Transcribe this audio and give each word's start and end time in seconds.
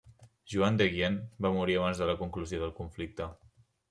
Joan 0.51 0.77
d'Enghien 0.77 1.17
va 1.45 1.51
morir 1.57 1.75
abans 1.81 2.01
de 2.05 2.07
la 2.11 2.15
conclusió 2.21 2.63
del 2.65 2.73
conflicte. 2.81 3.29